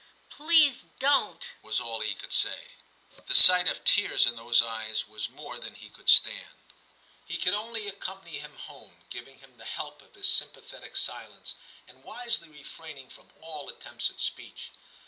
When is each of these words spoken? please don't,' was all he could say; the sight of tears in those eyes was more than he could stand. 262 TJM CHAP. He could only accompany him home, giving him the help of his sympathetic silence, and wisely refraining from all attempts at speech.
please 0.31 0.85
don't,' 0.97 1.45
was 1.61 1.79
all 1.79 1.99
he 1.99 2.15
could 2.15 2.33
say; 2.33 2.69
the 3.27 3.35
sight 3.35 3.67
of 3.69 3.83
tears 3.83 4.25
in 4.25 4.35
those 4.35 4.59
eyes 4.59 5.07
was 5.07 5.29
more 5.29 5.59
than 5.59 5.75
he 5.75 5.91
could 5.91 6.09
stand. 6.09 6.41
262 7.27 7.27
TJM 7.27 7.27
CHAP. 7.27 7.27
He 7.27 7.37
could 7.43 7.53
only 7.53 7.87
accompany 7.87 8.39
him 8.39 8.55
home, 8.57 8.95
giving 9.11 9.37
him 9.37 9.57
the 9.57 9.63
help 9.65 10.01
of 10.01 10.15
his 10.15 10.27
sympathetic 10.27 10.95
silence, 10.95 11.53
and 11.87 12.03
wisely 12.03 12.49
refraining 12.49 13.11
from 13.11 13.31
all 13.41 13.69
attempts 13.69 14.09
at 14.09 14.19
speech. 14.19 14.71